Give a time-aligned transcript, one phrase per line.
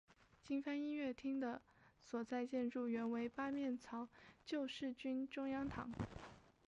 [0.43, 1.61] 金帆音乐厅的
[1.99, 4.07] 所在建筑原为八面槽
[4.43, 5.91] 救世军中央堂。